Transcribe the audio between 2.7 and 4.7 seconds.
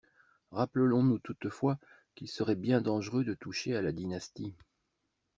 dangereux de toucher à la dynastie.